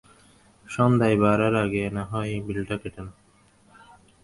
[0.67, 3.15] সন্ধ্যার ভিড় বাড়ার আগেই নাহয় বিলটা কেটে নাও?